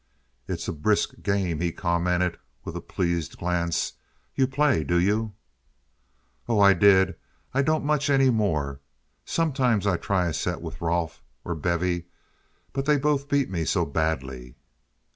"It's 0.47 0.67
a 0.67 0.73
brisk 0.73 1.21
game," 1.21 1.59
he 1.61 1.71
commented, 1.71 2.39
with 2.63 2.75
a 2.75 2.81
pleased 2.81 3.37
glance. 3.37 3.93
"You 4.33 4.47
play, 4.47 4.83
do 4.83 4.97
you?" 4.99 5.33
"Oh, 6.49 6.59
I 6.59 6.73
did. 6.73 7.13
I 7.53 7.61
don't 7.61 7.85
much 7.85 8.09
any 8.09 8.31
more. 8.31 8.79
Sometimes 9.25 9.85
I 9.85 9.97
try 9.97 10.25
a 10.25 10.33
set 10.33 10.59
with 10.59 10.81
Rolfe 10.81 11.21
or 11.45 11.53
Bevy; 11.53 12.05
but 12.73 12.85
they 12.87 12.97
both 12.97 13.29
beat 13.29 13.51
me 13.51 13.63
so 13.63 13.85
badly." 13.85 14.55